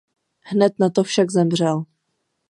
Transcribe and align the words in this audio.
Hned 0.41 0.79
nato 0.79 1.03
však 1.03 1.31
zemřel. 1.31 1.83